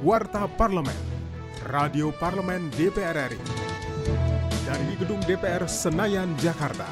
Warta 0.00 0.48
Parlemen, 0.48 0.96
Radio 1.68 2.08
Parlemen 2.08 2.72
DPR 2.72 3.36
RI. 3.36 3.36
Dari 4.64 4.96
Gedung 4.96 5.20
DPR 5.28 5.68
Senayan, 5.68 6.32
Jakarta. 6.40 6.88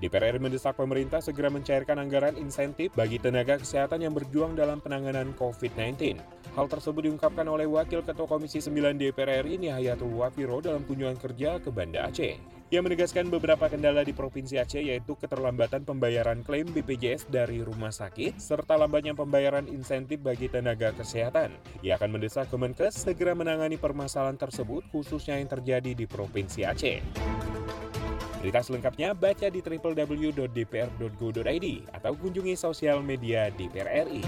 DPR 0.00 0.32
RI 0.32 0.40
mendesak 0.40 0.80
pemerintah 0.80 1.20
segera 1.20 1.52
mencairkan 1.52 2.00
anggaran 2.00 2.40
insentif 2.40 2.96
bagi 2.96 3.20
tenaga 3.20 3.60
kesehatan 3.60 4.00
yang 4.00 4.16
berjuang 4.16 4.56
dalam 4.56 4.80
penanganan 4.80 5.36
COVID-19. 5.36 6.16
Hal 6.56 6.64
tersebut 6.64 7.12
diungkapkan 7.12 7.44
oleh 7.44 7.68
Wakil 7.68 8.00
Ketua 8.08 8.24
Komisi 8.24 8.64
9 8.64 8.96
DPR 8.96 9.44
RI 9.44 9.60
Nihayatul 9.60 10.16
Wafiro 10.16 10.64
dalam 10.64 10.88
kunjungan 10.88 11.20
kerja 11.20 11.60
ke 11.60 11.68
Banda 11.68 12.08
Aceh. 12.08 12.59
Ia 12.70 12.86
menegaskan 12.86 13.34
beberapa 13.34 13.66
kendala 13.66 14.06
di 14.06 14.14
Provinsi 14.14 14.54
Aceh 14.54 14.78
yaitu 14.78 15.18
keterlambatan 15.18 15.82
pembayaran 15.82 16.46
klaim 16.46 16.70
BPJS 16.70 17.26
dari 17.26 17.66
rumah 17.66 17.90
sakit, 17.90 18.38
serta 18.38 18.78
lambatnya 18.78 19.10
pembayaran 19.10 19.66
insentif 19.66 20.22
bagi 20.22 20.46
tenaga 20.46 20.94
kesehatan. 20.94 21.50
Ia 21.82 21.98
akan 21.98 22.14
mendesak 22.14 22.46
Kemenkes 22.46 23.10
segera 23.10 23.34
menangani 23.34 23.74
permasalahan 23.74 24.38
tersebut 24.38 24.86
khususnya 24.94 25.42
yang 25.42 25.50
terjadi 25.50 25.98
di 25.98 26.06
Provinsi 26.06 26.62
Aceh. 26.62 27.02
Berita 28.38 28.62
selengkapnya 28.62 29.18
baca 29.18 29.50
di 29.50 29.66
www.dpr.go.id 29.66 31.66
atau 31.90 32.12
kunjungi 32.14 32.54
sosial 32.54 33.02
media 33.02 33.50
DPR 33.50 34.06
RI. 34.06 34.22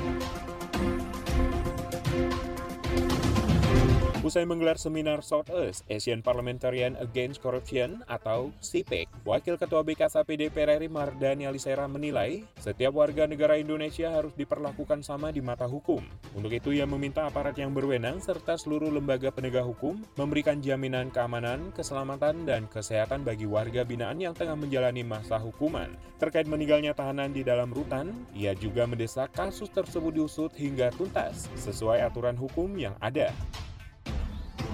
Usai 4.32 4.48
menggelar 4.48 4.80
seminar 4.80 5.20
Southeast 5.20 5.84
Asian 5.92 6.24
Parliamentarian 6.24 6.96
Against 7.04 7.44
Corruption 7.44 8.00
atau 8.08 8.48
CPEC, 8.64 9.04
Wakil 9.28 9.60
Ketua 9.60 9.84
BKSAP 9.84 10.40
DPR 10.40 10.80
RI 10.80 10.88
Mardani 10.88 11.44
Alisera 11.44 11.84
menilai 11.84 12.40
setiap 12.56 12.96
warga 12.96 13.28
negara 13.28 13.60
Indonesia 13.60 14.08
harus 14.08 14.32
diperlakukan 14.32 15.04
sama 15.04 15.28
di 15.36 15.44
mata 15.44 15.68
hukum. 15.68 16.00
Untuk 16.32 16.48
itu 16.48 16.72
ia 16.72 16.88
meminta 16.88 17.28
aparat 17.28 17.60
yang 17.60 17.76
berwenang 17.76 18.24
serta 18.24 18.56
seluruh 18.56 18.88
lembaga 18.88 19.28
penegak 19.28 19.68
hukum 19.68 20.00
memberikan 20.16 20.64
jaminan 20.64 21.12
keamanan, 21.12 21.68
keselamatan, 21.76 22.48
dan 22.48 22.64
kesehatan 22.72 23.28
bagi 23.28 23.44
warga 23.44 23.84
binaan 23.84 24.16
yang 24.16 24.32
tengah 24.32 24.56
menjalani 24.56 25.04
masa 25.04 25.36
hukuman. 25.36 25.92
Terkait 26.16 26.48
meninggalnya 26.48 26.96
tahanan 26.96 27.36
di 27.36 27.44
dalam 27.44 27.68
rutan, 27.68 28.16
ia 28.32 28.56
juga 28.56 28.88
mendesak 28.88 29.28
kasus 29.36 29.68
tersebut 29.68 30.16
diusut 30.16 30.56
hingga 30.56 30.88
tuntas 30.96 31.52
sesuai 31.60 32.00
aturan 32.00 32.40
hukum 32.40 32.72
yang 32.80 32.96
ada. 32.96 33.28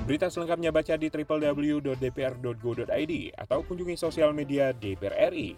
Berita 0.08 0.32
selengkapnya 0.32 0.72
baca 0.72 0.96
di 0.96 1.12
www.dpr.go.id 1.12 3.12
atau 3.36 3.60
kunjungi 3.60 3.92
sosial 3.92 4.32
media 4.32 4.72
DPR 4.72 5.28
RI. 5.28 5.52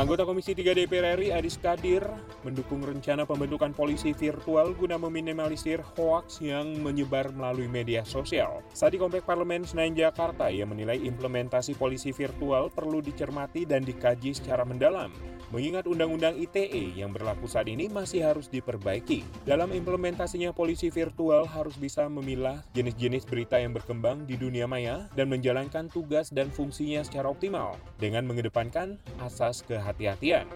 Anggota 0.00 0.24
Komisi 0.24 0.56
3 0.56 0.72
DPR 0.72 1.12
RI 1.20 1.28
Adis 1.28 1.60
Kadir 1.60 2.00
mendukung 2.40 2.80
rencana 2.80 3.28
pembentukan 3.28 3.76
polisi 3.76 4.16
virtual 4.16 4.72
guna 4.72 4.96
meminimalisir 4.96 5.84
hoaks 5.92 6.40
yang 6.40 6.72
menyebar 6.80 7.28
melalui 7.36 7.68
media 7.68 8.00
sosial. 8.00 8.64
Saat 8.72 8.96
di 8.96 8.98
Komplek 8.98 9.28
Parlemen 9.28 9.68
Senayan 9.68 9.92
Jakarta, 9.92 10.48
ia 10.48 10.64
menilai 10.64 10.96
implementasi 10.96 11.76
polisi 11.76 12.16
virtual 12.16 12.72
perlu 12.72 13.04
dicermati 13.04 13.68
dan 13.68 13.84
dikaji 13.84 14.32
secara 14.32 14.64
mendalam. 14.64 15.12
Mengingat 15.50 15.84
Undang-Undang 15.90 16.38
ITE 16.38 16.94
yang 16.94 17.10
berlaku 17.10 17.50
saat 17.50 17.66
ini 17.66 17.90
masih 17.90 18.22
harus 18.22 18.46
diperbaiki. 18.46 19.26
Dalam 19.44 19.74
implementasinya 19.74 20.54
polisi 20.54 20.94
virtual 20.94 21.44
harus 21.44 21.74
bisa 21.74 22.06
memilah 22.06 22.62
jenis-jenis 22.72 23.26
berita 23.26 23.58
yang 23.58 23.74
berkembang 23.74 24.24
di 24.30 24.38
dunia 24.38 24.70
maya 24.70 25.10
dan 25.18 25.26
menjalankan 25.26 25.90
tugas 25.90 26.30
dan 26.30 26.48
fungsinya 26.54 27.02
secara 27.02 27.28
optimal 27.28 27.74
dengan 27.98 28.30
mengedepankan 28.30 28.96
asas 29.18 29.66
kehati-hatian. 29.90 30.46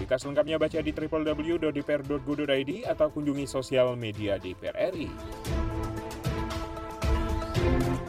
Berita 0.00 0.16
selengkapnya 0.16 0.56
baca 0.56 0.78
di 0.80 0.92
www.dpr.go.id 0.94 2.70
atau 2.88 3.08
kunjungi 3.12 3.44
sosial 3.44 3.98
media 3.98 4.40
DPR 4.40 4.94
RI. 4.94 5.10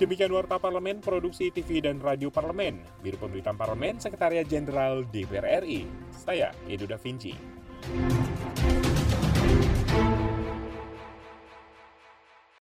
Demikian 0.02 0.34
Warta 0.34 0.58
Parlemen, 0.58 0.98
Produksi 0.98 1.54
TV 1.54 1.78
dan 1.78 2.02
Radio 2.02 2.34
Parlemen, 2.34 2.82
Biro 3.06 3.22
Pemberitaan 3.22 3.54
Parlemen, 3.54 4.02
Sekretariat 4.02 4.50
Jenderal 4.50 5.06
DPR 5.06 5.62
RI. 5.62 5.86
Saya, 6.10 6.50
Edo 6.66 6.90
Da 6.90 6.98
Vinci. 6.98 7.38